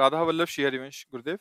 [0.00, 1.36] राधा वल्लभ श्री हरिवंश, गुरुदेव।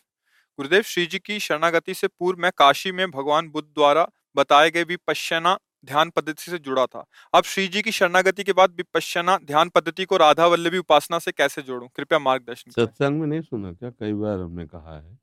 [0.60, 4.84] गुरुदेव, श्री जी की शरणागति से पूर्व मैं काशी में भगवान बुद्ध द्वारा बताए गए
[4.84, 9.70] विपश्यना ध्यान पद्धति से जुड़ा था। अब श्री जी की शरणागति के बाद विपश्यना ध्यान
[9.70, 11.88] पद्धति को राधा वल्लभी उपासना से कैसे जोड़ूं?
[11.88, 13.90] कृपया मार्गदर्शन सत्संग में नहीं सुना क्या?
[13.90, 15.18] कई बार हमने कहा है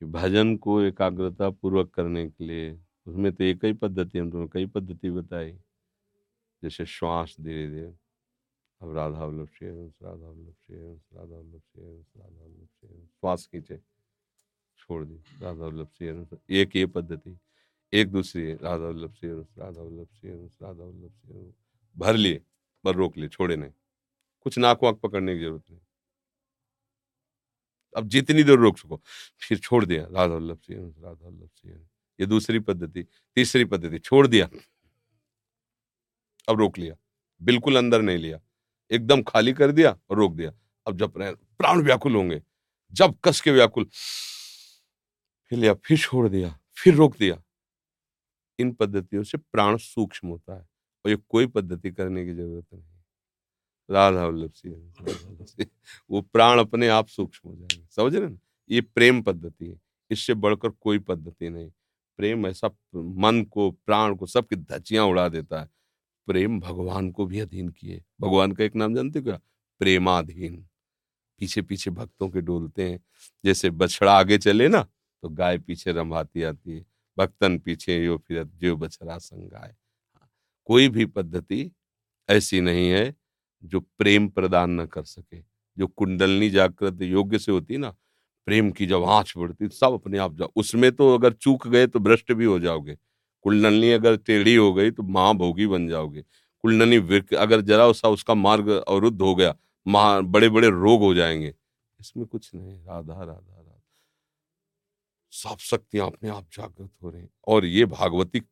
[0.00, 2.70] कि भजन को एकाग्रता पूर्वक करने के लिए
[3.06, 5.52] उसमें तो एक ही पद्धति हम तुम्हें कई पद्धति बताई।
[6.62, 7.92] जैसे श्वास धीरे धीरे
[8.82, 12.68] अब राधा वल्लभ श्री हंस, राधा वल्लभ श्री हंस, राधा वल्लभ श्री हंस, राधा वल्लभ
[12.68, 13.78] श्री हंस। श्वास खींचे
[14.78, 17.38] छोड़ दी राधा वल्लभ श्री हंस। एक ये पद्धति
[17.92, 21.54] एक दूसरी राधा वल्लभ श्री हंस, राधा वल्लभ श्री हंस, राधा वल्लभ श्री हंस।
[21.96, 22.42] भर लिए
[22.84, 23.72] पर रोक लिए छोड़े नहीं
[24.46, 25.80] कुछ नाक वाक पकड़ने की ज़रूरत नहीं
[27.94, 29.00] अब जितनी देर रोक सको
[29.40, 31.88] फिर छोड़ दिया राधा वल्लभ श्री हंस, राधा वल्लभ श्री हंस।
[32.20, 33.02] ये दूसरी पद्धति
[33.36, 34.48] तीसरी पद्धति छोड़ दिया
[36.48, 36.96] अब रोक लिया
[37.40, 38.40] बिल्कुल अंदर नहीं लिया
[38.92, 40.52] एकदम खाली कर दिया और रोक दिया।
[40.86, 41.12] अब जब
[41.58, 42.42] प्राण व्याकुल होंगे,
[42.92, 43.84] जब कस के व्याकुल,
[45.50, 47.42] फिर लिया, फिर छोड़ दिया, फिर रोक दिया।
[48.58, 52.84] इन पद्धतियों से प्राण सूक्ष्म होता है और ये कोई पद्धति करने की ज़रूरत नहीं।
[53.90, 55.66] राधा वल्लभ सिंह।
[56.10, 58.38] वो प्राण अपने आप सूक्ष्म हो जाएँगे। समझ रहे ना
[58.70, 59.80] ये प्रेम पद्धति है।
[60.10, 61.70] इससे बढ़कर कोई पद्धति नहीं।
[62.16, 65.68] प्रेम ऐसा, मन को, प्राण को सबकी धचियाँ उड़ा देता है।
[66.28, 69.40] प्रेम भगवान को भी अधीन किए। भगवान का एक नाम जानते हो क्या?
[69.80, 70.56] प्रेमाधीन।
[71.40, 73.00] पीछे पीछे भक्तों के डोलते हैं।
[73.44, 74.82] जैसे बछड़ा आगे चले ना
[75.22, 76.84] तो गाय पीछे रंभाती आती है।
[77.18, 79.74] भक्तन पीछे यो फिरत, जो बछड़ा संग गाय
[80.68, 81.70] कोई भी पद्धति
[82.28, 83.14] ऐसी नहीं है
[83.64, 85.38] जो प्रेम प्रदान न कर सके।
[85.78, 87.90] जो कुंडलनी जागृत योग्य से होती ना,
[88.46, 92.00] प्रेम की जब आँच बढ़ती सब अपने आप जाओ उसमें तो अगर चूक गए तो
[92.00, 92.96] भ्रष्ट भी हो जाओगे।
[93.44, 96.22] कुंडलनी अगर टेढ़ी हो गई तो महाभोगी बन जाओगे।
[96.64, 96.96] कुंडलनी
[97.36, 99.54] अगर जरा सा उसका मार्ग अवरुद्ध हो गया
[99.86, 101.54] महा बड़े बड़े रोग हो जाएँगे।
[102.00, 103.80] इसमें कुछ नहीं, राधा राधा राधा।
[105.32, 108.42] सब शक्तियाँ अपने आप जागृत हो रही। और ये भागवती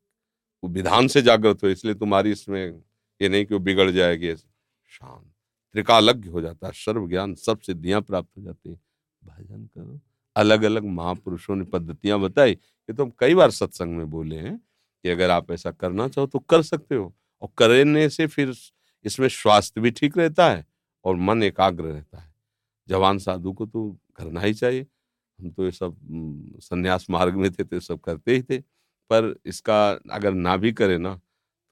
[0.62, 2.83] विधान से जागृत हो, इसलिए तुम्हारी इसमें
[3.21, 5.25] ये नहीं कि वो बिगड़ जाएगी शांत
[5.75, 8.81] त्रिकालज्ञ हो जाता है सर्व ज्ञान सब सिद्धियाँ प्राप्त हो जाती है।
[9.22, 10.01] भजन करो।
[10.37, 14.61] अलग अलग महापुरुषों ने पद्धतियाँ बताई। ये तो हम कई बार सत्संग में बोले हैं।
[15.05, 17.12] कि अगर आप ऐसा करना चाहो तो कर सकते हो।
[17.43, 18.55] और करने से फिर
[19.05, 20.66] इसमें स्वास्थ्य भी ठीक रहता है
[21.05, 22.33] और मन एकाग्र रहता है।
[22.88, 24.86] जवान साधु को तो करना ही चाहिए।
[25.39, 25.97] हम तो ये सब
[26.63, 28.59] संन्यास मार्ग में थे तो सब करते ही थे।
[29.10, 31.15] पर इसका अगर ना भी करें ना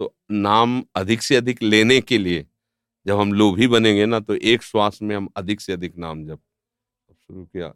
[0.00, 2.47] तो नाम अधिक से अधिक लेने के लिए
[3.06, 6.41] जब हम लोभी बनेंगे ना तो एक श्वास में हम अधिक से अधिक नाम जब
[7.20, 7.73] शुरू किया।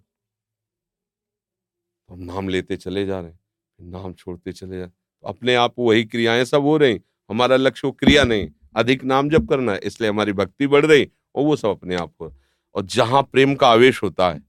[2.08, 3.38] तो हम नाम लेते चले जा रहे हैं
[3.80, 4.92] नाम छोड़ते चले जा तो
[5.24, 9.48] अपने आप वही क्रियाएँ सब हो रही, हमारा लक्ष्य वो क्रिया नहीं, अधिक नाम जब
[9.48, 12.34] करना है, इसलिए हमारी भक्ति बढ़ रही और वो सब अपने आप हो
[12.74, 14.40] और जहाँ प्रेम का आवेश होता है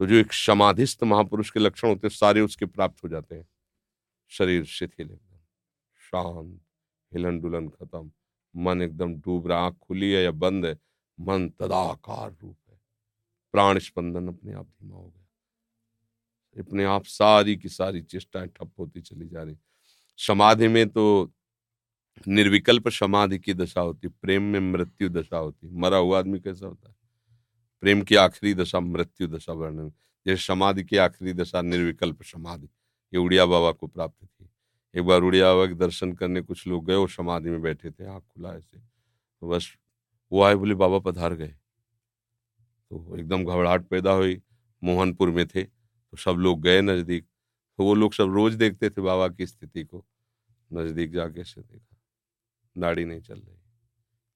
[0.00, 3.46] तो जो एक समाधिस्थ महापुरुष के लक्षण होते हैं, सारे उसके प्राप्त हो जाते हैं।
[4.32, 5.38] शरीर शिथिल एकदम,
[6.00, 6.60] शांत
[7.12, 8.10] हिलन डुलन खत्म,
[8.54, 10.76] मन एकदम डूब रहा, आँख खुली है या बंद है,
[11.18, 12.78] मन तदाकार रूप है।
[13.54, 15.17] प्राण स्पंदन अपने आप धीमा हो गया।
[16.60, 19.56] अपने आप सारी की सारी चेष्टाएँ ठप होती चली जा रही।
[20.16, 21.32] समाधि में तो
[22.28, 26.88] निर्विकल्प समाधि की दशा होती, प्रेम में मृत्यु दशा होती। मरा हुआ आदमी कैसा होता?
[26.88, 26.94] है
[27.80, 29.92] प्रेम की आखिरी दशा मृत्यु दशा वर्णन
[30.26, 32.66] जैसे समाधि की आखिरी दशा निर्विकल्प समाधि।
[33.14, 34.50] ये उड़िया बाबा को प्राप्त थी।
[34.94, 38.06] एक बार उड़िया बाबा के दर्शन करने कुछ लोग गए और समाधि में बैठे थे,
[38.06, 38.78] आँख खुला ऐसे।
[39.40, 39.76] तो बस
[40.32, 41.54] वो आए, बोले, बाबा पधार गए।
[42.90, 44.42] तो एकदम घबराहट पैदा हुई।
[44.84, 45.77] मोहनपुर में थे।
[46.12, 47.24] तो सब लोग गए नज़दीक।
[47.78, 50.06] तो वो लोग सब रोज देखते थे बाबा की स्थिति को।
[50.72, 51.96] नज़दीक जाके से देखा।
[52.76, 53.58] नाड़ी नहीं चल रही।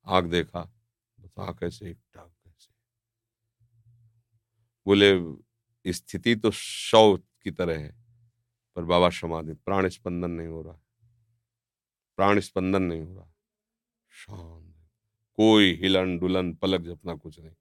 [0.06, 0.72] आँख देखा।
[1.19, 2.69] बस आँख एक टाक ऐसे।
[4.86, 5.12] बोले,
[5.92, 7.96] स्थिति तो शव की तरह है,
[8.76, 10.78] पर बाबा समाधि, प्राण स्पंदन नहीं हो रहा
[12.19, 13.32] प्राण स्पंदन नहीं हो रहा
[14.12, 14.74] शांत।
[15.38, 17.54] कोई हिलन डुलन पलक जपना कुछ नहीं।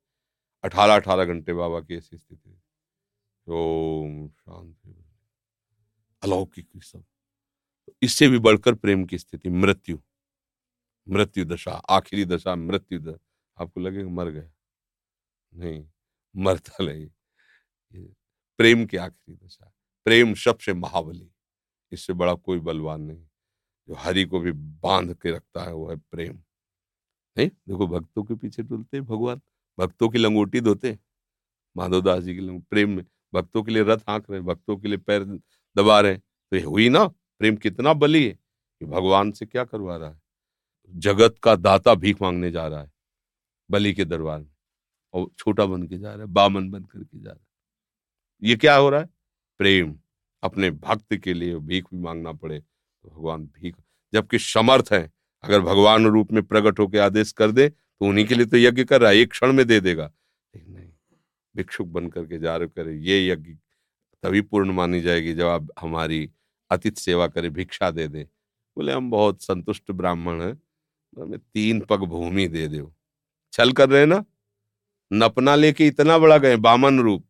[0.64, 2.50] अठारह अठारह घंटे बाबा की ऐसी स्थिति
[3.48, 4.96] ओम शांति।
[6.24, 7.04] अलौकिक सब
[7.88, 10.00] तो इससे भी बढ़कर प्रेम की स्थिति, मृत्यु।
[11.10, 14.52] मृत्यु दशा, आखिरी दशा, मृत्यु दशा आपको लगेगा मर गया।
[15.56, 15.90] नहीं,
[16.36, 17.10] मरता नहीं।
[18.58, 19.74] प्रेम की आखिरी दशा,
[20.06, 21.32] प्रेम सबसे महाबली।
[21.92, 23.26] इससे बड़ा कोई बलवान नहीं।
[23.88, 26.36] जो हरि को भी बाँध के रखता है, वो है प्रेम।
[27.38, 29.42] नहीं, देखो भक्तों के पीछे डुलते भगवान।
[29.80, 30.98] भक्तों की लंगोटी धोते
[31.78, 34.88] माधव दास जी की प्रेम में भक्तों के लिए रथ हाँक रहे हैं, भक्तों के
[34.88, 35.24] लिए पैर
[35.76, 37.06] दबा रहे हैं। तो ये हुई ना?
[37.06, 40.20] प्रेम कितना बली है कि भगवान से क्या करवा रहा है?
[40.94, 42.92] जगत का दाता भीख मांगने जा रहा है,
[43.70, 44.52] बलि के दरबार में,
[45.14, 48.76] और छोटा बन के जा रहा है, बामन बन करके जा रहा है। ये क्या
[48.76, 49.10] हो रहा है?
[49.60, 49.98] प्रेम।
[50.44, 53.76] अपने भक्त के लिए भीख भी मांगना पड़े तो भगवान भीख,
[54.14, 55.10] जबकि समर्थ है,
[55.44, 58.84] अगर भगवान रूप में प्रकट होकर आदेश कर दे तो उन्हीं के लिए तो यज्ञ
[58.84, 60.12] कर रहा है, एक क्षण में दे देगा।
[60.54, 60.78] लेकिन
[61.56, 63.54] भिक्षुक बन करके जा रहे करे ये यज्ञ
[64.24, 66.30] तभी पूर्ण मानी जाएगी जब आप हमारी
[66.72, 70.54] अतिथि सेवा करें, भिक्षा दे दें। बोले, हम बहुत संतुष्ट ब्राह्मण हैं
[71.18, 72.94] हमें तीन पग भूमि दे दो।
[73.54, 74.24] छल कर रहे ना?
[75.12, 77.26] नपना लेके इतना बड़ा गए, बामन रूप।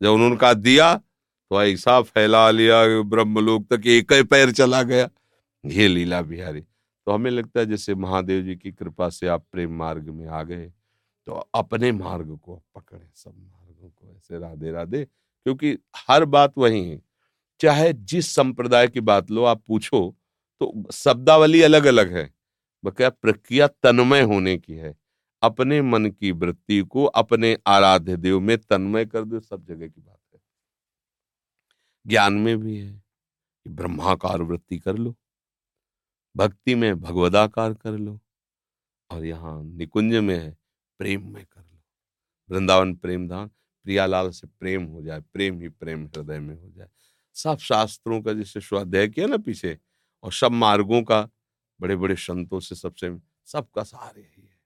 [0.00, 5.08] जब उन्होंने कहा, दिया तो ऐसा फैला लिया, ब्रह्मलोक तक एक ही पैर चला गया।
[5.64, 9.76] ये लीला बिहारी। तो हमें लगता है जैसे महादेव जी की कृपा से आप प्रेम
[9.76, 10.66] मार्ग में आ गए
[11.26, 16.84] तो अपने मार्ग को पकड़े सब मार्गों। को ऐसे राधे राधे, क्योंकि हर बात वही
[16.84, 17.00] है।
[17.60, 20.16] चाहे जिस संप्रदाय की बात लो, आप पूछो
[20.60, 22.28] तो शब्दावली अलग अलग है
[22.84, 24.94] बकाया प्रक्रिया तन्मय होने की है।
[25.42, 30.00] अपने मन की वृत्ति को अपने आराध्य देव में तन्मय कर दो, सब जगह की
[30.00, 30.40] बात है।
[32.06, 35.14] ज्ञान में भी है कि ब्रह्माकार वृत्ति कर लो,
[36.36, 38.18] भक्ति में भगवदाकार कर लो,
[39.10, 40.56] और यहाँ निकुंज में है,
[41.00, 41.78] प्रेम में कर लो।
[42.50, 43.50] वृंदावन प्रेम धाम
[43.86, 46.88] प्रियालाल से प्रेम हो जाए, प्रेम ही प्रेम हृदय में हो जाए।
[47.36, 49.78] सब शास्त्रों का जिससे स्वाध्याय किया ना पीछे,
[50.24, 51.28] और सब मार्गों का
[51.80, 53.16] बड़े बड़े संतों से सबसे,
[53.46, 54.58] सबका सहारे ही है।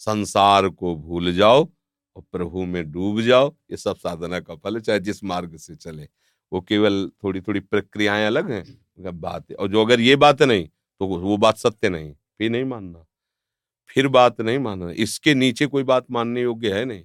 [0.00, 1.68] संसार को भूल जाओ
[2.16, 6.08] और प्रभु में डूब जाओ, ये सब साधना का फल चाहे जिस मार्ग से चले।
[6.52, 8.64] वो केवल थोड़ी थोड़ी प्रक्रियाएँ अलग हैं
[9.12, 10.66] बात है। और जो अगर ये बात नहीं
[11.00, 13.04] तो वो बात सत्य नहीं, फिर नहीं मानना।
[13.90, 17.04] फिर बात नहीं मानना। इसके नीचे कोई बात मानने योग्य है नहीं।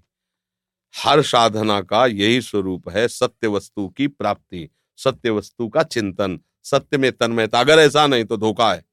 [0.98, 6.98] हर साधना का यही स्वरूप है, सत्य वस्तु की प्राप्ति, सत्य वस्तु का चिंतन, सत्य
[6.98, 8.86] में तन्मयता। अगर ऐसा नहीं तो धोखा है।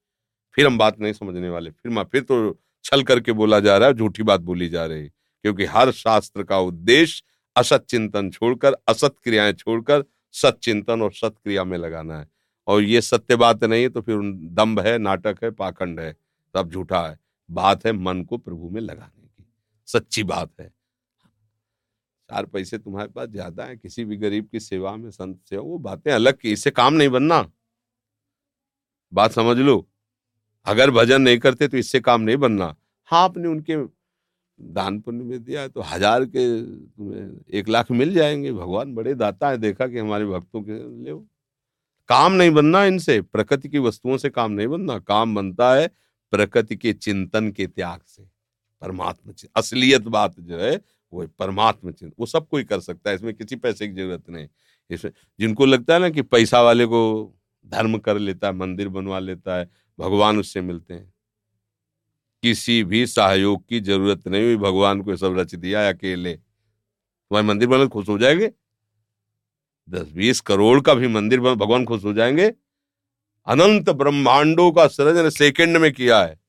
[0.55, 3.95] फिर हम बात नहीं समझने वाले। फिर फिर तो छल करके बोला जा रहा है,
[3.95, 5.09] झूठी बात बोली जा रही।
[5.43, 7.23] क्योंकि हर शास्त्र का उद्देश्य
[7.57, 12.29] असत चिंतन छोड़कर, असत क्रियाएँ छोड़कर सत चिंतन और सत क्रिया में लगाना है।
[12.67, 16.17] और ये सत्य बात नहीं तो फिर दम्भ है, नाटक है, पाखंड है,
[16.57, 17.19] सब झूठा है।
[17.51, 19.45] बात है मन को प्रभु में लगाने की।
[19.87, 20.80] सच्ची बात है।
[22.31, 25.79] चार पैसे तुम्हारे पास ज़्यादा है, किसी भी गरीब की सेवा में संत सेवा वो
[25.81, 27.47] बातें अलग की, इससे काम नहीं बनना।
[29.13, 29.87] बात समझ लो।
[30.67, 32.75] अगर भजन नहीं करते तो इससे काम नहीं बनना।
[33.11, 33.77] हाँ आपने उनके
[34.59, 39.51] दान पुण्य में दिया तो हज़ार के तुम्हें एक लाख मिल जाएँगे। भगवान बड़े दाता
[39.51, 41.19] है, देखा कि हमारे भक्तों के ले
[42.09, 45.89] काम नहीं बनना इनसे, प्रकृति की वस्तुओं से काम नहीं बनना। काम बनता है
[46.33, 48.23] प्रकृति के चिंतन के त्याग से।
[48.83, 50.77] परमात्मा असलियत बात जो है
[51.13, 54.49] वो परमात्मा चिंतन वो सब कोई कर सकता है, इसमें किसी पैसे की ज़रूरत नहीं।
[54.91, 57.35] इसमें जिनको लगता है ना कि पैसा वाले को
[57.67, 61.15] धर्म कर लेता है, मंदिर बनवा लेता है, भगवान उससे मिलते हैं।
[62.43, 67.69] किसी भी सहयोग की ज़रूरत नहीं हुई, भगवान को सब रच दिया अकेले। तुम्हारे मंदिर
[67.69, 68.53] बने खुश हो जाएँगे?
[69.91, 72.55] दस बीस करोड़ का भी मंदिर बन, भगवान खुश हो जाएँगे?
[73.47, 76.41] अनंत ब्रह्मांडों का सृजन सेकंड में किया है।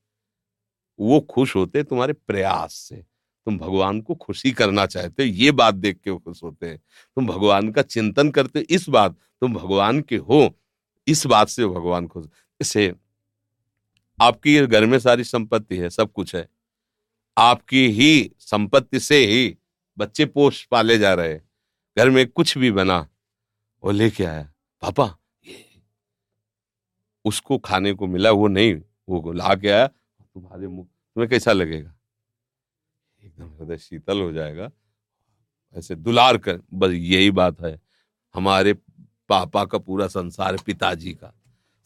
[1.00, 3.11] वो खुश होते तुम्हारे प्रयास से।
[3.46, 7.26] तुम भगवान को खुशी करना चाहते हो, ये बात देख के खुश होते हैं। तुम
[7.26, 10.56] भगवान का चिंतन करते हो, इस बात, तुम भगवान के हो,
[11.06, 12.26] इस बात से भगवान खुश।
[12.60, 12.94] इसे,
[14.20, 16.48] आपकी घर में सारी संपत्ति है, सब कुछ है।
[17.38, 19.56] आपकी ही संपत्ति से ही
[19.98, 21.40] बच्चे पोष पाले जा रहे
[21.96, 23.08] घर में कुछ भी बना,
[23.84, 25.64] वो लेके आया, पापा, ये,
[27.24, 28.74] उसको खाने को मिला, वो नहीं,
[29.08, 31.94] वो ला के आया, तुम्हारे मुख तुम्हें कैसा लगेगा?
[33.24, 34.70] एकदम हृदय शीतल हो जाएगा।
[35.74, 37.80] ऐसे दुलार कर, बस यही बात है।
[38.34, 38.72] हमारे
[39.28, 41.34] पापा का पूरा संसार पिताजी का।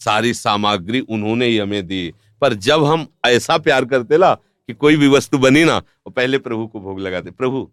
[0.01, 4.97] सारी सामग्री उन्होंने ही हमें दी। पर जब हम ऐसा प्यार करते ना कि कोई
[4.97, 7.73] भी वस्तु बनी ना, वो पहले प्रभु को भोग लगाते। प्रभु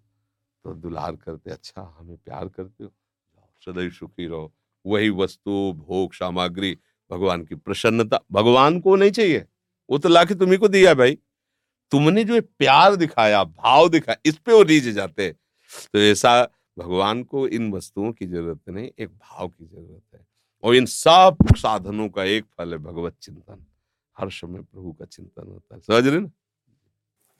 [0.63, 2.93] तो दुलार करते। अच्छा हमें प्यार करते हो?
[3.65, 4.53] सदैव सुखी रहो।
[4.86, 6.77] वही वस्तु, भोग, सामग्री,
[7.12, 9.46] भगवान की प्रसन्नता। भगवान को नहीं चाहिए।
[9.89, 11.17] वो तो लाके तुम्ही को दिया भाई।
[11.93, 15.29] तुमने जो प्यार दिखाया, भाव दिखाया, इस पे वो रीझ जाते
[15.93, 16.41] तो ऐसा
[16.77, 20.25] भगवान को इन वस्तुओं की ज़रूरत नहीं, एक भाव की ज़रूरत है।
[20.63, 23.65] और इन सब साधनों का एक फल है भगवत चिंतन।
[24.17, 26.29] हर समय प्रभु का चिंतन होता है। समझ रहे ना?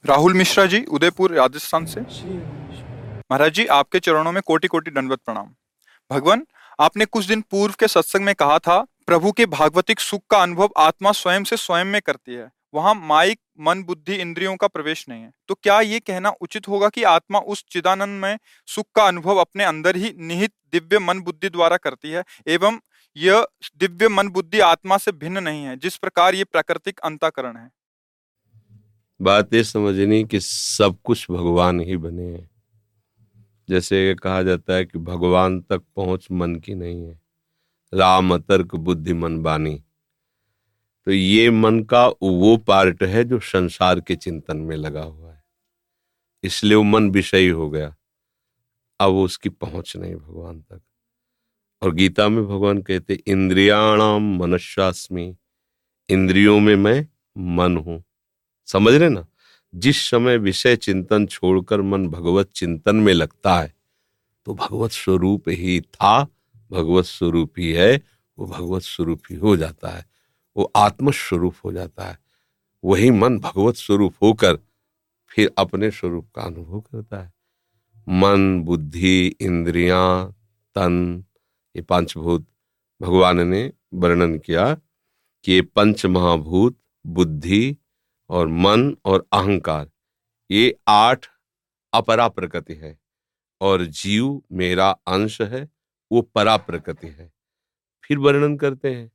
[0.04, 5.54] राहुल मिश्रा जी, उदयपुर, राजस्थान से। महाराज जी, आपके चरणों में कोटि कोटि दंडवत प्रणाम।
[6.10, 6.46] भगवान,
[6.80, 10.70] आपने कुछ दिन पूर्व के सत्संग में कहा था, प्रभु के भागवतिक सुख का अनुभव
[10.76, 15.22] आत्मा स्वयं से स्वयं में करती है। वहाँ माइक, मन, बुद्धि इंद्रियों का प्रवेश नहीं
[15.22, 19.36] है। तो क्या ये कहना उचित होगा कि आत्मा उस चिदानंद में सुख का अनुभव
[19.36, 22.78] अपने अंदर ही निहित दिव्य मन, बुद्धि द्वारा करती है, एवं
[23.16, 27.70] यह दिव्य मन, बुद्धि आत्मा से भिन्न नहीं है, जिस प्रकार ये प्राकृतिक अंताकरण है?
[29.20, 32.50] बात ये समझनी कि सब कुछ भगवान ही बने हैं।
[33.68, 37.20] जैसे कहा जाता है कि भगवान तक पहुँच मन की नहीं है।
[37.94, 39.84] राम तर्क बुद्धि, मन बानी
[41.06, 45.42] तो ये मन का वो पार्ट है जो संसार के चिंतन में लगा हुआ है।
[46.44, 47.94] इसलिए वो मन विषयी हो गया।
[49.00, 50.80] अब उसकी पहुँच नहीं भगवान तक।
[51.82, 55.36] और गीता में भगवान कहते इंद्रियाणाम मनुष्यास्मी
[56.08, 57.06] इंद्रियों में मैं
[57.56, 58.02] मन हूँ।
[58.66, 59.26] समझ रहे ना?
[59.74, 63.72] जिस समय विषय चिंतन छोड़कर मन भगवत चिंतन में लगता है
[64.46, 66.22] तो भगवत स्वरूप ही था,
[66.70, 68.02] भगवत स्वरूप ही है,
[68.38, 70.13] वो भगवत स्वरूप ही हो जाता है।
[70.56, 72.18] वो आत्म स्वरूप हो जाता है।
[72.84, 74.58] वही मन भगवत स्वरूप होकर
[75.28, 77.32] फिर अपने स्वरूप का अनुभव करता है।
[78.08, 80.30] मन, बुद्धि, इंद्रियाँ,
[80.74, 81.24] तन,
[81.76, 82.46] ये पंचभूत,
[83.02, 84.74] भगवान ने वर्णन किया
[85.44, 87.76] कि ये पंच महाभूत बुद्धि
[88.30, 89.90] और मन और अहंकार,
[90.50, 91.26] ये आठ
[91.92, 92.98] अपरा प्रकृति है
[93.60, 95.68] और जीव मेरा अंश है,
[96.12, 97.32] वो परा प्रकृति है।
[98.04, 99.10] फिर वर्णन करते हैं।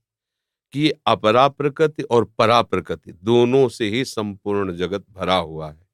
[0.74, 5.88] कि अपरा प्रकृति और परा प्रकृति दोनों से ही संपूर्ण जगत भरा हुआ है।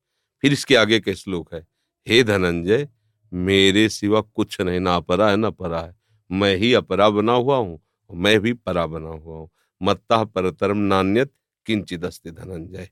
[0.43, 1.65] फिर इसके आगे के श्लोक है,
[2.07, 2.87] हे धनंजय,
[3.31, 5.95] मेरे सिवा कुछ नहीं, ना अपरा है, ना परा है।
[6.29, 7.79] मैं ही अपरा बना हुआ हूँ,
[8.09, 9.49] मैं भी परा बना हुआ हूँ।
[9.81, 11.31] मत्ता परतरम नान्यत
[11.65, 12.89] किंचित अस्ति धनंजय।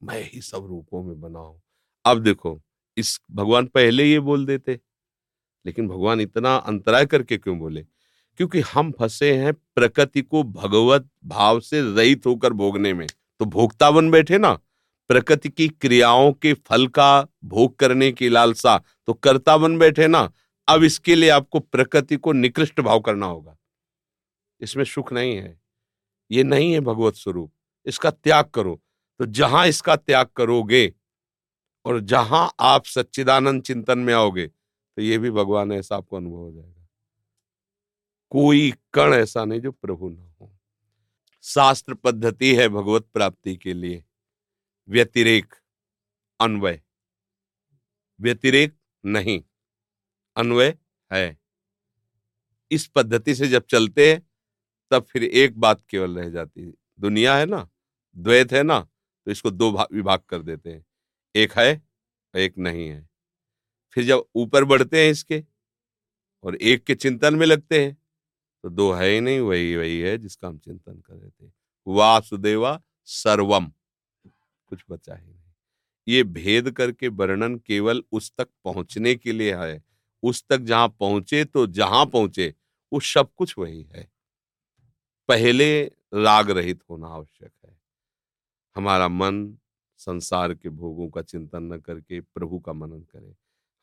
[0.00, 1.60] मैं ही सब रूपों में बना हूँ।
[2.04, 2.60] अब देखो,
[2.96, 4.78] इस भगवान पहले ये बोल देते,
[5.64, 7.84] लेकिन भगवान इतना अंतराय करके क्यों बोले?
[8.40, 13.90] क्योंकि हम फंसे हैं प्रकृति को भगवत भाव से रहित होकर भोगने में। तो भोक्ता
[13.90, 14.52] बन बैठे ना,
[15.10, 20.30] प्रकृति की क्रियाओं के फल का भोग करने की लालसा तो कर्ता बन बैठे ना,
[20.68, 23.56] अब इसके लिए आपको प्रकृति को निकृष्ट भाव करना होगा।
[24.60, 25.60] इसमें सुख नहीं है।
[26.30, 27.52] ये नहीं है भगवत स्वरूप।
[27.86, 28.80] इसका त्याग करो।
[29.20, 30.92] तो जहाँ इसका त्याग करोगे
[31.84, 36.50] और जहाँ आप सच्चिदानंद चिंतन में आओगे तो ये भी भगवान ऐसा आपको अनुभव हो
[36.52, 36.81] जाएगा।
[38.32, 40.58] कोई कण ऐसा नहीं जो प्रभु ना हो।
[41.42, 44.04] शास्त्र पद्धति है भगवत प्राप्ति के लिए।
[44.88, 45.54] व्यतिरेक
[46.40, 46.82] अन्वय।
[48.20, 49.42] व्यतिरेक नहीं,
[50.36, 50.78] अन्वय
[51.12, 51.38] है।
[52.70, 54.26] इस पद्धति से जब चलते हैं,
[54.90, 57.68] तब फिर एक बात केवल रह जाती है। दुनिया है ना,
[58.16, 58.80] द्वैत है ना
[59.26, 60.84] तो इसको दो विभाग कर देते हैं।
[61.34, 61.82] एक है,
[62.36, 63.08] एक नहीं है।
[63.92, 65.44] फिर जब ऊपर बढ़ते हैं इसके,
[66.44, 68.01] और एक के चिंतन में लगते हैं
[68.64, 71.52] तो दो है ही नहीं, वही वही है जिसका हम चिंतन कर रहे थे।
[71.86, 73.72] वासुदेवा सर्वम।
[74.68, 75.42] कुछ बचा ही नहीं।
[76.08, 79.82] ये भेद करके वर्णन केवल उस तक पहुँचने के लिए है।
[80.22, 82.54] उस तक जहाँ पहुँचे तो जहाँ पहुँचे,
[82.92, 84.12] वो सब कुछ वही है।
[85.28, 87.78] पहले राग रहित होना आवश्यक है।
[88.76, 89.58] हमारा मन
[89.98, 93.34] संसार के भोगों का चिंतन न करके प्रभु का मनन करे।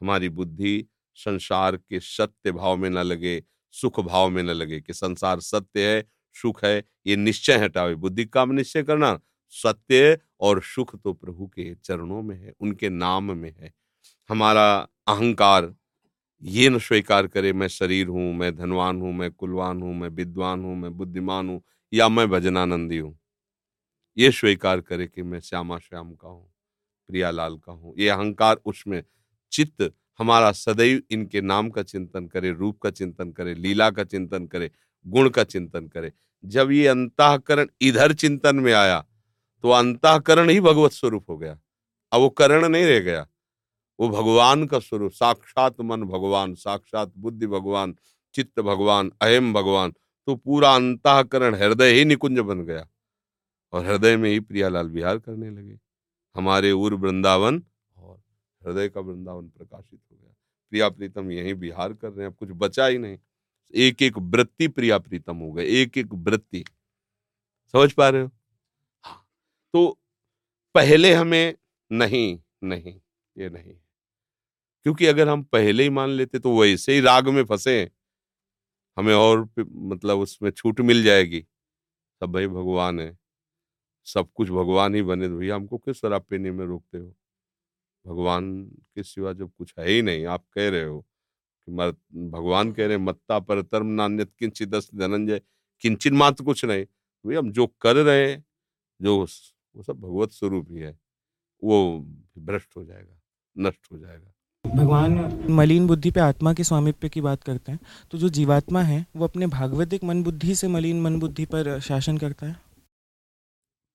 [0.02, 4.94] हमारी बुद्धि संसार के सत्य भाव में न लगे सुख भाव में न लगे कि
[4.94, 6.04] संसार सत्य है,
[6.36, 9.20] सुख है, ये निश्चय हटावे। बुद्धि का निश्चय करना,
[9.54, 13.74] सत्य और सुख तो प्रभु के चरणों में है, उनके नाम में है।
[14.30, 15.74] हमारा अहंकार
[16.44, 20.64] ये न स्वीकार करे, मैं शरीर हूँ, मैं धनवान हूँ, मैं कुलवान हूँ, मैं विद्वान
[20.64, 21.62] हूँ, मैं बुद्धिमान हूँ,
[21.94, 23.18] या मैं भजनानंदी हूँ।
[24.18, 26.50] ये स्वीकार करे कि मैं श्यामा श्याम का हूँ,
[27.10, 29.04] प्रियालाल का हूँ। ये अहंकार उसमें
[29.52, 29.82] चित्त
[30.20, 34.72] हमारा सदैव इनके नाम का चिंतन करे, रूप का चिंतन करे, लीला का चिंतन करे,
[35.06, 36.12] गुण का चिंतन करे।
[36.44, 39.00] जब ये अंतकरण इधर चिंतन में आया
[39.64, 41.58] तो अंतकरण ही भगवत स्वरूप हो गया।
[42.12, 43.28] अब वो करण नहीं रह गया।
[44.00, 47.96] वो भगवान का स्वरूप, साक्षात मन भगवान, साक्षात बुद्धि भगवान,
[48.36, 49.94] चित्त भगवान अहम भगवान
[50.28, 52.88] तो पूरा अंतकरण हृदय ही निकुंज बन गया।
[53.74, 55.80] और हृदय में ही प्रियालाल विहार करने लगे।
[56.36, 57.62] हमारे उर वृंदावन
[58.62, 60.34] हृदय का वृंदावन प्रकाशित हो गया।
[60.72, 63.18] प्रिया प्रीतम यही बिहार कर रहे हैं, अब कुछ बचा ही नहीं।
[63.74, 66.64] एक एक वृत्ति प्रिया प्रीतम हो गए एक एक वृत्ति।
[67.74, 68.30] समझ पा रहे हो?
[69.04, 69.26] हाँ
[69.74, 70.00] तो
[70.76, 71.56] पहले हमें
[71.92, 73.00] नहीं नहीं,
[73.36, 73.74] ये नहीं।
[74.86, 77.90] क्योंकि अगर हम पहले ही मान लेते तो वैसे ही राग में फंसे।
[78.98, 81.42] हमें और मतलब उसमें छूट मिल जाएगी।
[82.22, 83.18] सब भाई भगवान है।
[84.08, 87.14] सब कुछ भगवान ही बने तो भैया हमको किस शराब पीने में रोकते हो?
[88.06, 88.64] भगवान
[88.96, 91.92] के सिवा जब कुछ है ही नहीं आप कह रहे हो कि मर
[92.32, 95.42] भगवान कह रहे हैं मत्ता पर तरम नान्यत किंचित धनंजय
[95.84, 96.86] किंचित मात्र कुछ नहीं।
[97.26, 98.44] भैया हम जो कर रहे हैं
[99.00, 100.98] जो वो सब भगवत स्वरूप ही है
[101.64, 102.00] वो
[102.40, 103.20] भ्रष्ट हो जाएगा
[103.56, 104.34] नष्ट हो जाएगा।
[104.66, 107.80] भगवान मलिन बुद्धि पे आत्मा के स्वामित्व की बात करते हैं
[108.12, 112.18] तो जो जीवात्मा है वो अपने भागवतिक मन बुद्धि से मलिन मन बुद्धि पर शासन
[112.18, 112.56] करता है?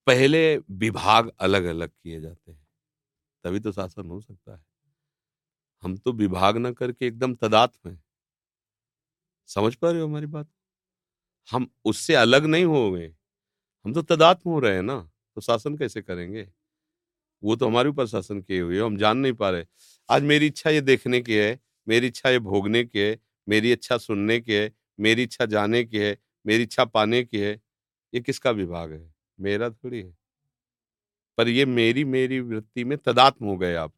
[0.07, 2.64] पहले विभाग अलग अलग किए जाते हैं।
[3.45, 4.65] तभी तो शासन हो सकता है।
[5.83, 8.03] हम तो विभाग न करके एकदम तदात्म है।
[9.49, 10.49] समझ पा रहे हो हमारी बात?
[11.51, 13.15] हम उससे अलग नहीं हो गए।
[13.85, 16.49] हम तो तदात्म हो रहे हैं ना तो शासन कैसे करेंगे?
[17.43, 19.67] वो तो हमारे ऊपर शासन किए हुए हम जान नहीं पा रहे।
[20.09, 23.99] आज मेरी इच्छा ये देखने की है, मेरी इच्छा ये भोगने की है, मेरी इच्छा
[23.99, 27.53] सुनने की है, मेरी इच्छा जाने की है, मेरी इच्छा पाने की है।
[28.15, 29.15] ये किसका विभाग है?
[29.41, 30.24] मेरा थोड़ी है।
[31.39, 33.93] पर ये मेरी मेरी वृत्ति में तदात्म हो गए आप।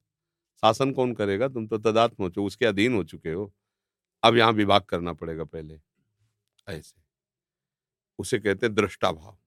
[0.62, 1.48] शासन कौन करेगा?
[1.48, 3.52] तुम तो तदात्म हो चुके उसके अधीन हो चुके हो।
[4.22, 5.80] अब यहाँ विभाग करना पड़ेगा पहले।
[6.68, 7.00] ऐसे।
[8.18, 9.38] उसे कहते दृष्टा भाव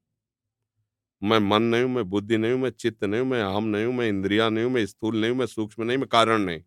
[1.24, 3.86] मैं मन नहीं हूँ, मैं बुद्धि नहीं हूँ, मैं चित्त नहीं हूँ, मैं अहम नहीं
[3.86, 6.62] हूँ, मैं इंद्रिया नहीं हूँ, मैं स्थूल नहीं हूँ, मैं सूक्ष्म नहीं, मैं कारण नहीं।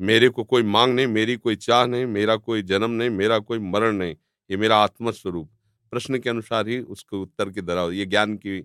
[0.00, 3.58] मेरे को कोई मांग नहीं, मेरी कोई चाह नहीं, मेरा कोई जन्म नहीं, मेरा कोई
[3.58, 4.16] मरण नहीं।
[4.50, 5.50] ये मेरा आत्मस्वरूप।
[5.90, 8.60] प्रश्न के अनुसार ही उसके उत्तर की धरा, ये ज्ञान की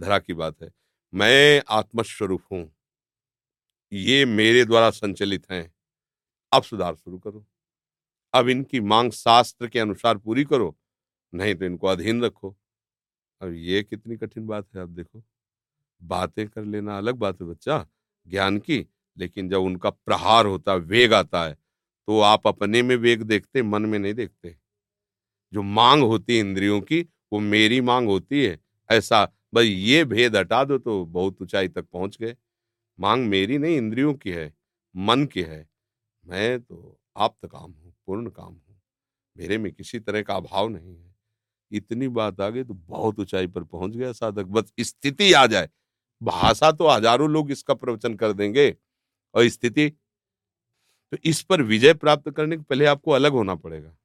[0.00, 0.83] धरा की बात है।
[1.14, 2.70] मैं आत्मस्वरूप हूँ।
[3.92, 5.74] ये मेरे द्वारा संचलित हैं।
[6.52, 7.44] अब सुधार शुरू करो।
[8.34, 10.76] अब इनकी मांग शास्त्र के अनुसार पूरी करो,
[11.32, 12.50] नहीं तो इनको अधीन रखो।
[13.40, 15.22] अब ये कितनी कठिन बात है, आप देखो।
[16.02, 17.86] बातें कर लेना अलग बात है बच्चा,
[18.26, 21.54] ज्ञान की, लेकिन जब उनका प्रहार होता है, वेग आता है
[22.08, 24.56] तो आप अपने में वेग देखते, मन में नहीं देखते।
[25.52, 27.00] जो मांग होती है इंद्रियों की,
[27.32, 28.58] वो मेरी मांग होती है।
[28.90, 32.36] ऐसा भाई ये भेद हटा दो तो बहुत ऊंचाई तक पहुँच गए।
[32.98, 34.52] मांग मेरी नहीं, इंद्रियों की है,
[34.94, 35.66] मन की है।
[36.24, 38.80] मैं तो आप काम हूँ, पूर्ण काम हूँ।
[39.36, 41.14] मेरे में किसी तरह का अभाव नहीं है।
[41.70, 45.68] इतनी बात आ गई तो बहुत ऊंचाई पर पहुँच गया साधक। बस स्थिति आ जाए।
[46.22, 48.74] भाषा तो हज़ारों लोग इसका प्रवचन कर देंगे।
[49.34, 49.88] और स्थिति?
[51.12, 53.96] तो इस पर विजय प्राप्त करने के पहले आपको अलग होना पड़ेगा।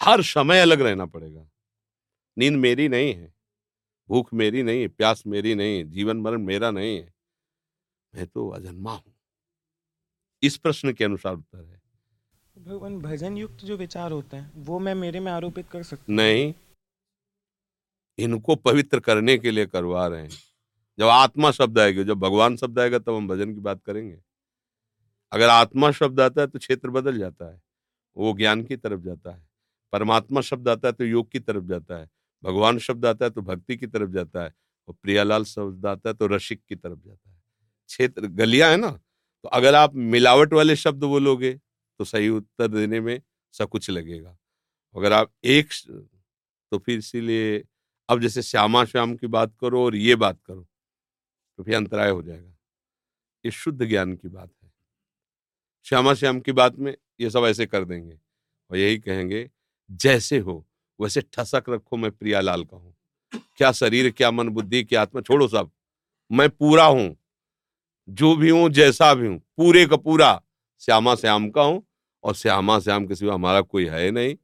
[0.00, 1.46] हर समय अलग रहना पड़ेगा।
[2.36, 3.32] नींद मेरी नहीं है।
[4.08, 7.12] भूख मेरी नहीं है प्यास मेरी नहीं है जीवन मरण मेरा नहीं है।
[8.14, 9.14] मैं तो अजन्मा हूँ।
[10.42, 11.80] इस प्रश्न के अनुसार उत्तर है।
[12.58, 16.54] भगवान भजन युक्त जो विचार होते हैं वो मैं मेरे में आरोपित कर सकता नहीं।
[18.18, 20.30] इनको पवित्र करने के लिए करवा रहे हैं।
[20.98, 24.18] जब आत्मा शब्द आएगा जब भगवान शब्द आएगा तब हम भजन की बात करेंगे।
[25.32, 27.62] अगर आत्मा शब्द आता है तो क्षेत्र बदल जाता है।
[28.16, 29.48] वो ज्ञान की तरफ़ जाता है।
[29.92, 32.08] परमात्मा शब्द आता है तो योग की तरफ़ जाता है।
[32.44, 34.52] भगवान शब्द आता है तो भक्ति की तरफ़ जाता है
[34.88, 37.36] और प्रियालाल शब्द आता है तो रसिक की तरफ़ जाता है।
[37.90, 38.90] क्षेत्र, गलियाँ है ना
[39.44, 41.52] तो अगर आप मिलावट वाले शब्द बोलोगे
[42.00, 43.20] तो सही उत्तर देने में
[43.54, 44.36] सकुच लगेगा।
[44.94, 45.68] अगर आप एक
[46.72, 47.62] तो फिर इसीलिए
[48.08, 50.66] अब जैसे श्यामा श्याम की बात करो और ये बात करो
[51.58, 52.50] तो फिर अंतराय हो जाएगा।
[53.44, 54.70] ये शुद्ध ज्ञान की बात है।
[55.86, 58.18] श्यामा श्याम की बात में ये सब ऐसे कर देंगे
[58.70, 59.48] और यही कहेंगे,
[59.90, 60.64] जैसे हो
[61.00, 62.94] वैसे ठसक रखो मैं प्रियालाल का हूँ।
[63.56, 65.70] क्या शरीर, क्या मन, बुद्धि, क्या आत्मा, छोड़ो सब।
[66.32, 67.16] मैं पूरा हूँ।
[68.08, 70.42] जो भी हूँ, जैसा भी हूँ, पूरे का पूरा,
[70.80, 71.82] श्यामा श्याम का हूँ
[72.24, 74.36] और श्यामा श्याम के सिवा हमारा कोई है नहीं।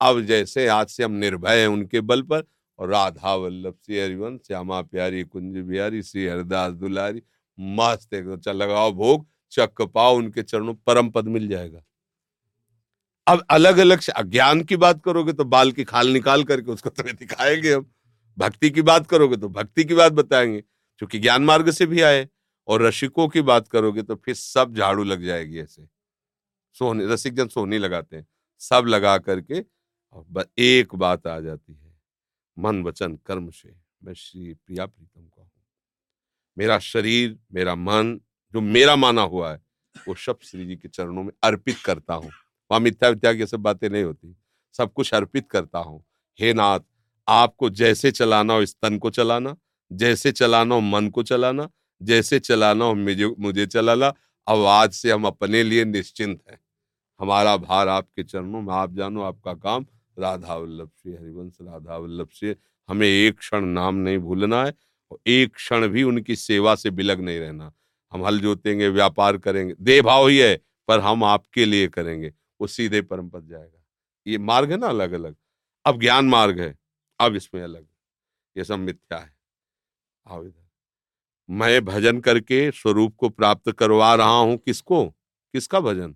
[0.00, 2.42] अब जैसे आज से हम निर्भय हैं उनके बल पर
[2.78, 7.22] और राधा वल्लभ, श्री हरिवन श्यामा प्यारी, कुंज बिहारी, श्री हरिदास दुलारी,
[7.60, 11.80] मस्त एकदम चल लगाओ भोग, चक पाओ उनके चरणों, परम पद मिल जाएगा।
[13.26, 17.16] अब अलग अलग ज्ञान की बात करोगे तो बाल की खाल निकाल करके उसको तुम्हें
[17.16, 17.86] दिखाएँगे हम।
[18.38, 22.28] भक्ति की बात करोगे तो भक्ति की बात बताएँगे, क्योंकि ज्ञान मार्ग से भी आए
[22.68, 25.86] और रसिकों की बात करोगे तो फिर सब झाड़ू लग जाएगी ऐसे।
[26.76, 28.26] सोने, रसिक जन सोने लगाते हैं,
[28.60, 29.60] सब लगा करके
[30.12, 31.94] और एक बात आ जाती है,
[32.56, 35.50] मन वचन कर्म से। मैं श्री प्रिया प्रीतम का हूँ।
[36.56, 38.18] मेरा शरीर, मेरा मन,
[38.54, 39.60] जो मेरा माना हुआ है,
[39.96, 42.30] वो सब श्री जी के चरणों में अर्पित करता हूँ।
[42.72, 44.34] वहाँ मिथ्या वित्या की सब बातें नहीं होती।
[44.74, 46.04] सब कुछ अर्पित करता हूँ।
[46.40, 46.80] हे नाथ,
[47.28, 49.56] आपको जैसे चलाना हो इस तन को चलाना,
[49.92, 51.68] जैसे चलाना हो मन को चलाना,
[52.02, 54.12] जैसे चलाना हो मुझे मुझे चलाना,
[54.46, 56.58] अब आज से हम अपने लिए निश्चिंत हैं।
[57.20, 59.86] हमारा भार आपके चरणों में, आप जानो आपका काम।
[60.18, 62.56] राधा वल्लभ से हरिवंश, राधा वल्लभ से
[62.88, 64.74] हमें एक क्षण नाम नहीं भूलना है,
[65.10, 67.72] और एक क्षण भी उनकी सेवा से बिलग नहीं रहना।
[68.12, 72.66] हम हल जोतेंगे, व्यापार करेंगे दे भाव ही है, पर हम आपके लिए करेंगे। वो
[72.66, 73.82] सीधे परम पद जाएगा।
[74.26, 75.36] ये मार्ग है ना अलग अलग
[75.84, 76.74] अब ज्ञान मार्ग है,
[77.20, 77.86] अब इसमें अलग
[78.56, 79.34] ये सब मिथ्या है।
[80.26, 80.60] आओ इधर।
[81.48, 85.04] मैं भजन करके स्वरूप को प्राप्त करवा रहा हूँ किसको?
[85.54, 86.14] किसका भजन?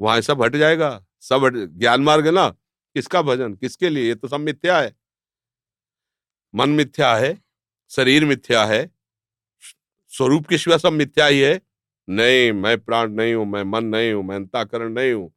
[0.00, 2.48] वहाँ सब हट जाएगा। सब हट, ज्ञान मार्ग है ना?
[2.96, 3.54] किसका भजन?
[3.54, 4.08] किसके लिए?
[4.08, 4.94] ये तो सब मिथ्या है।
[6.54, 7.38] मन मिथ्या है,
[7.90, 8.90] शरीर मिथ्या है
[10.12, 11.60] स्वरूप के सिवा सब मिथ्या ही है।
[12.08, 15.32] नहीं, मैं प्राण नहीं हूँ, मैं मन नहीं हूँ, मैं अंताकरण नहीं हूँ,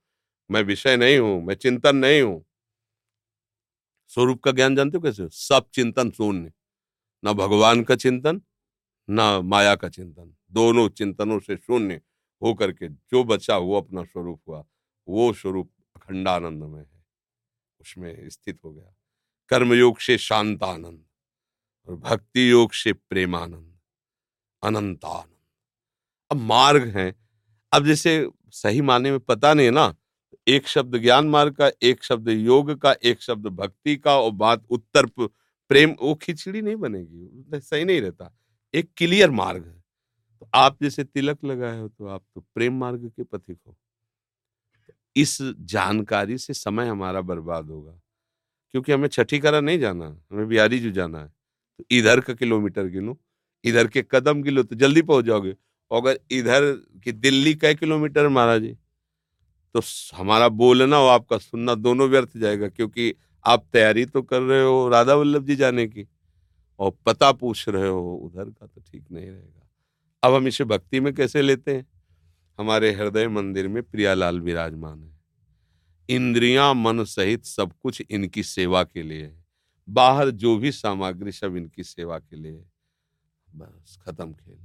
[0.52, 2.46] मैं विषय नहीं हूँ, मैं चिंतन नहीं हूँ।
[4.08, 5.28] स्वरूप का ज्ञान जानते हो कैसे?
[5.32, 6.52] सब चिंतन शून्य।
[7.26, 8.42] न भगवान का चिंतन,
[9.10, 12.02] न माया का चिंतन। दोनों चिंतनों से शून्य
[12.42, 14.66] होकर के जो बचा वो अपना स्वरूप हुआ,
[15.08, 17.04] वो स्वरूप अखंडानंद में है।
[17.82, 18.96] उसमें स्थित हो गया।
[19.50, 21.06] कर्मयोग से शांतानंद
[21.88, 23.80] और भक्ति योग से प्रेमानंद।
[24.64, 25.37] अनंतानंद।
[26.32, 27.14] अब मार्ग है।
[27.72, 28.14] अब जैसे
[28.54, 29.94] सही माने में पता नहीं ना,
[30.48, 34.64] एक शब्द ज्ञान मार्ग का, एक शब्द योग का, एक शब्द भक्ति का और बात
[34.72, 38.34] उत्तर प्रेम, वो खिचड़ी नहीं बनेगी सही नहीं रहता।
[38.74, 39.84] एक क्लियर मार्ग है।
[40.42, 43.76] तो आप जैसे तिलक लगाए हो तो आप तो प्रेम मार्ग के पथिक हो।
[45.16, 48.00] इस जानकारी से समय हमारा बर्बाद होगा।
[48.74, 51.28] क्योंकि हमें छठी करा नहीं जाना, हमें बिहारी जो जाना है।
[51.80, 53.18] तो इधर का किलोमीटर गिनो,
[53.64, 55.56] इधर के कदम गिलो तो जल्दी पहुँच जाओगे।
[55.92, 56.72] अगर इधर
[57.04, 58.74] की दिल्ली कै किलोमीटर महाराज जी
[59.76, 59.82] तो
[60.16, 63.14] हमारा बोलना और आपका सुनना दोनों व्यर्थ जाएगा, क्योंकि
[63.46, 66.08] आप तैयारी तो कर रहे हो राधा वल्लभ जी जाने की
[66.80, 69.68] और पता पूछ रहे हो उधर का तो ठीक नहीं रहेगा।
[70.24, 71.86] अब हम इसे भक्ति में कैसे लेते हैं?
[72.60, 75.16] हमारे हृदय मंदिर में प्रियालाल विराजमान है।
[76.10, 79.46] इंद्रियाँ मन सहित सब कुछ इनकी सेवा के लिए है।
[79.88, 82.72] बाहर जो भी सामग्री सब इनकी सेवा के लिए है।
[83.48, 84.58] बस खत्म खेल।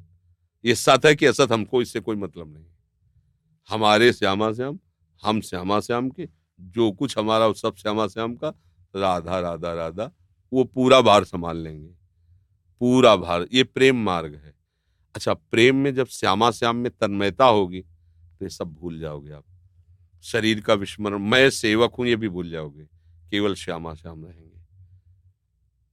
[0.65, 2.65] ये सत है कि असत हमको इससे कोई मतलब नहीं
[3.69, 4.79] हमारे श्यामा श्याम,
[5.23, 6.29] हम श्यामा श्याम के,
[6.61, 8.49] जो कुछ हमारा सब श्यामा श्याम का,
[8.97, 10.11] राधा राधा राधा,
[10.53, 11.95] वो पूरा भार संभाल लेंगे।
[12.81, 14.55] पूरा भार, ये प्रेम मार्ग है।
[15.15, 19.45] अच्छा प्रेम में जब श्यामा श्याम में तन्मयता होगी तो ये सब भूल जाओगे आप।
[20.23, 22.85] शरीर का विस्मरण, मैं सेवक हूँ, ये भी भूल जाओगे।
[23.31, 24.61] केवल श्यामा श्याम रहेंगे।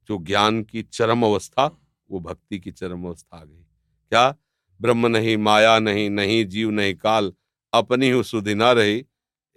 [0.10, 1.66] जो ज्ञान की चरम अवस्था,
[2.12, 3.66] वो भक्ति की चरम अवस्था आ गई।
[4.12, 4.36] क्या?
[4.80, 7.34] ब्रह्म नहीं, माया नहीं नहीं, जीव नहीं, काल,
[7.74, 8.98] अपनी ही, सुधि ना रही।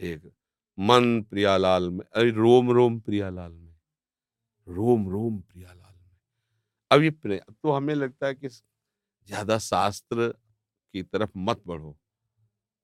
[0.01, 0.31] एक,
[0.79, 3.75] मन प्रियालाल में, अरे रोम रोम प्रियालाल में,
[4.67, 6.11] रोम रोम प्रियालाल में।
[6.91, 11.97] अब ये तो हमें लगता है कि ज़्यादा शास्त्र की तरफ़ मत बढ़ो,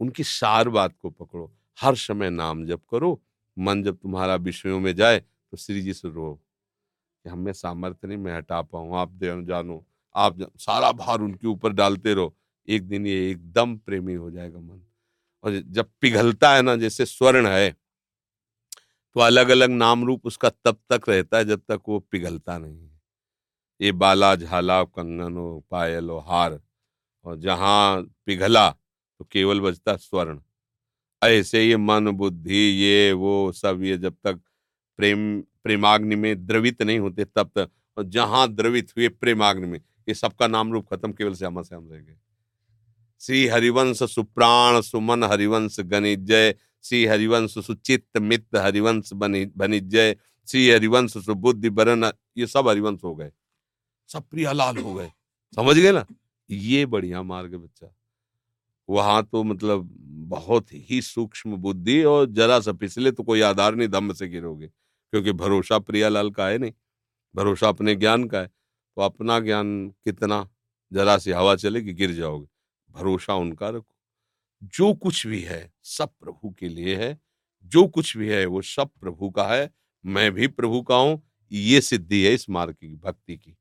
[0.00, 3.20] उनकी सार बात को पकड़ो, हर समय नाम जप करो,
[3.56, 6.34] मन जब तुम्हारा विषयों में जाए तो श्री जी से रो
[7.24, 9.84] कि हमें सामर्थ्य नहीं, मैं हटा पाऊँ, आप जानो।
[10.18, 12.34] आप सारा भार उनके ऊपर डालते रहो,
[12.68, 14.80] एक दिन ये एकदम प्रेमी हो जाएगा मन।
[15.44, 17.70] और जब पिघलता है ना, जैसे स्वर्ण है
[19.16, 22.80] तो अलग अलग नाम रूप उसका तब तक रहता है जब तक वो पिघलता नहीं
[22.80, 22.90] है।
[23.80, 26.60] ये बाला, झाला, कंगन हो पायल हो हार,
[27.24, 30.40] और जहाँ पिघला तो केवल बचता स्वर्ण।
[31.22, 34.40] ऐसे ये मन, बुद्धि, ये, वो सब ये जब तक
[34.98, 40.14] प्रेम, प्रेमाग्नि में द्रवित नहीं होते, तब तक, और जहाँ द्रवित हुए प्रेमाग्नि में ये
[40.14, 42.16] सबका नाम रूप खत्म, केवल श्यामा श्याम रह गए।
[43.20, 50.16] श्री हरिवंश सुप्राण सुमन हरिवंश गणिजय श्री हरिवंश सुचित मित्र हरिवंश बनिजय
[50.48, 52.04] श्री हरिवंश सुबुद्धि बरन,
[52.38, 53.32] ये सब हरिवंश हो गए।
[54.08, 55.12] सब प्रियालाल हो गए।
[55.56, 56.04] समझ गए ना?
[56.50, 57.94] ये बढ़िया मार्ग बच्चा।
[58.88, 59.88] वहाँ तो मतलब
[60.28, 64.66] बहुत ही सूक्ष्म बुद्धि और जरा सा पिछले तो कोई आधार नहीं, दम से गिरोगे,
[64.66, 66.72] क्योंकि भरोसा प्रियालाल का है नहीं।
[67.34, 68.50] भरोसा अपने ज्ञान का है।
[68.98, 70.50] तो अपना ज्ञान कितना,
[70.92, 72.46] जरा सी हवा चलेगी, गिर जाओगे।
[72.90, 73.96] भरोसा उनका रखो।
[74.64, 77.20] जो कुछ भी है, सब प्रभु के लिए है।
[77.64, 79.74] जो कुछ भी है, वो सब प्रभु का है।
[80.06, 83.56] मैं भी प्रभु का हूँ। ये सिद्धि है इस मार्ग की, भक्ति की।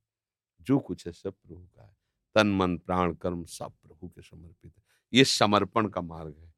[0.62, 1.98] जो कुछ है, सब प्रभु का है।
[2.36, 6.54] तन, मन, प्राण, कर्म सब प्रभु के समर्पित है। ये समर्पण का मार्ग है।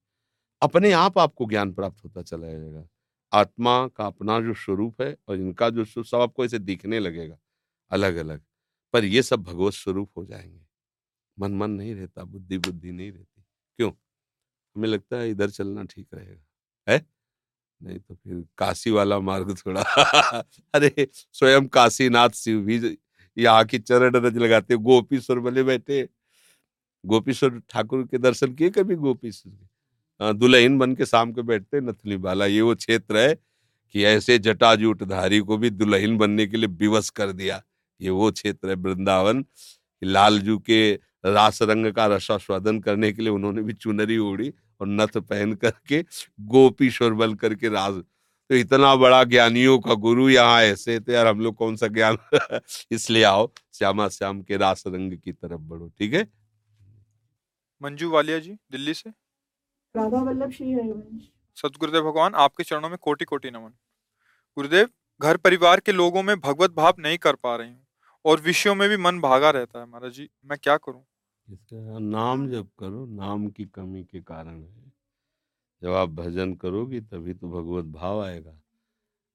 [0.62, 2.88] अपने आप आपको ज्ञान प्राप्त होता चला जाएगा।
[3.34, 7.38] आत्मा का अपना जो स्वरूप है और इनका जो सब आपको ऐसे दिखने लगेगा।
[7.92, 8.42] अलग अलग
[8.94, 10.62] पर ये सब भगवत स्वरूप हो जाएँगे।
[11.38, 13.44] मन मन नहीं रहता, बुद्धि बुद्धि नहीं रहती।
[13.80, 13.92] क्यों?
[14.76, 17.06] हमें लगता है इधर चलना ठीक रहेगा। है?
[17.82, 19.82] नहीं तो फिर काशी वाला मार्ग थोड़ा
[20.76, 22.98] अरे, स्वयं काशीनाथ शिव भी
[23.38, 26.08] यहाँ की चरण रज लगाते, गोपीश्वर बने बैठे।
[27.06, 30.34] गोपीश्वर ठाकुर के दर्शन किए कभी गोपीश्वर के?
[30.34, 33.36] दुल्हन बन के शाम को बैठते नथली बाला, ये वो क्षेत्र है
[33.96, 37.64] कि ऐसे जटाजूटधारी को भी दुल्हन बनने के लिए विवश कर दिया।
[38.02, 39.46] ये वो क्षेत्र है वृंदावन
[40.04, 40.94] लालजू के
[41.26, 46.02] रास रंग का रसास्वादन करने के लिए उन्होंने भी चुनरी ओढ़ी और नथ पहन करके
[46.42, 48.04] गोपीश्वर बल करके राज।
[48.50, 52.18] तो इतना बड़ा ज्ञानियों का गुरु यहाँ ऐसे थे यार हम लोग कौन सा ज्ञान?
[52.92, 56.28] इसलिए आओ श्यामा श्याम के रास रंग की तरफ़ बढ़ो ठीक है?
[57.82, 59.10] मंजू वालिया जी दिल्ली से।
[59.96, 63.70] राधा वल्लभ श्री हरिवंश। सतगुरुदेव भगवान आपके चरणों में कोटि कोटि नमन।
[64.58, 64.90] गुरुदेव
[65.22, 67.86] घर परिवार के लोगों में भगवत भाव नहीं कर पा रही हूँ।
[68.26, 71.04] और विषयों में भी मन भागा रहता है महाराज जी, मैं क्या करूँ?
[71.48, 74.92] इसका नाम जब करो, नाम की कमी के कारण है।
[75.82, 78.60] जब आप भजन करोगी, तभी तो भगवत भाव आएगा।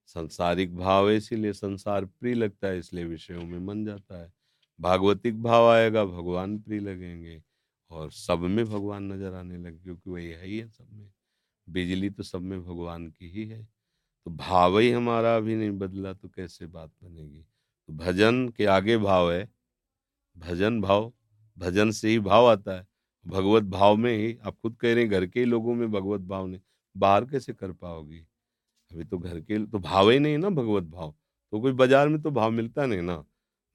[0.08, 4.32] संसारिक भाव है, इसीलिए संसार प्रिय लगता है, इसलिए विषयों में मन जाता है।
[4.80, 7.42] भागवतिक भाव आएगा, भगवान प्रिय लगेंगे,
[7.90, 11.10] और सब में भगवान नज़र आने लगे, क्योंकि वही है ही है सब में।
[11.68, 13.62] बिजली तो सब में भगवान की ही है।
[14.26, 17.44] तो भाव ही हमारा अभी नहीं बदला तो कैसे बात बनेगी?
[17.88, 19.48] तो भजन के आगे भाव है।
[20.36, 21.12] भजन भाव,
[21.58, 22.86] भजन से ही भाव आता है।
[23.26, 26.46] भगवत भाव में ही, आप खुद कह रहे हैं घर के लोगों में भगवत भाव
[26.46, 26.60] नहीं,
[26.96, 28.18] बाहर कैसे कर पाओगी?
[28.90, 31.14] अभी तो घर के तो भाव ही नहीं ना भगवत भाव।
[31.52, 33.16] तो कोई बाज़ार में तो भाव मिलता नहीं ना।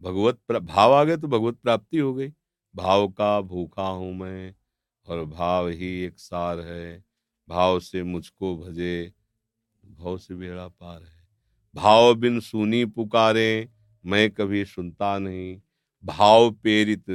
[0.02, 2.32] भगवत भाव आ गए तो भगवत प्राप्ति हो गई।
[2.76, 4.54] भाव का भूखा हूँ मैं,
[5.08, 7.04] और भाव ही एक सार है।
[7.50, 9.12] भाव से मुझको भजे,
[9.84, 11.28] भाव से बेड़ा पार है।
[11.76, 13.70] भाव बिन सुनी पुकारे
[14.06, 15.60] मैं कभी सुनता नहीं।
[16.04, 17.10] भाव प्रेरित,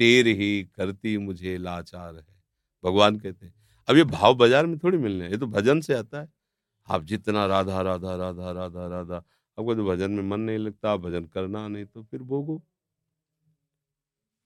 [0.00, 2.26] टेर ही करती मुझे लाचार है।
[2.84, 3.54] भगवान कहते हैं,
[3.88, 6.28] अब ये भाव बाज़ार में थोड़ी मिलने ये तो भजन से आता है।
[6.88, 9.16] आप जितना राधा राधा राधा राधा राधा,
[9.58, 12.62] आपको तो भजन में मन नहीं लगता भजन करना नहीं तो फिर भोगो।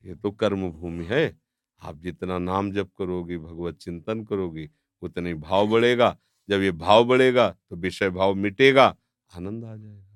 [0.05, 1.37] ये तो कर्म भूमि है।
[1.83, 4.69] आप जितना नाम जप करोगे, भगवत चिंतन करोगे,
[5.03, 6.17] उतने भाव बढ़ेगा।
[6.49, 8.95] जब ये भाव बढ़ेगा तो विषय भाव मिटेगा,
[9.33, 10.10] आनंद आ जाएगा।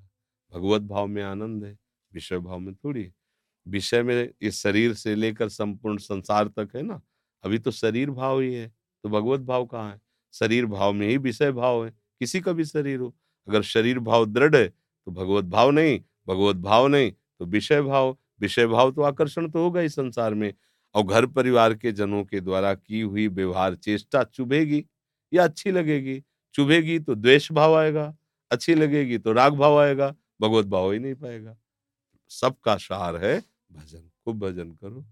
[0.55, 1.77] भगवत भाव में आनंद है,
[2.11, 3.11] विषय भाव में थोड़ी
[3.65, 7.01] विषय में इस शरीर से लेकर संपूर्ण संसार तक है ना,
[7.43, 8.67] अभी तो शरीर भाव ही है
[9.03, 9.99] तो भगवत भाव कहाँ है?
[10.33, 11.91] शरीर भाव में ही विषय भाव है,
[12.21, 13.13] किसी का भी शरीर हो।
[13.47, 18.17] अगर शरीर भाव दृढ़ है तो भगवत भाव नहीं, भगवत भाव नहीं तो विषय भाव
[18.41, 20.53] विषय भाव तो आकर्षण तो होगा ही संसार में।
[20.95, 24.83] और घर परिवार के जनों के द्वारा की हुई व्यवहार चेष्टा चुभेगी,
[25.31, 26.21] या अच्छी लगेगी?
[26.55, 28.15] चुभेगी तो द्वेष भाव आएगा,
[28.51, 31.55] अच्छी लगेगी तो राग भाव आएगा भगवत भाव ही नहीं पाएगा।
[32.31, 33.39] सबका सार है
[33.71, 35.05] भजन खूब भजन करो।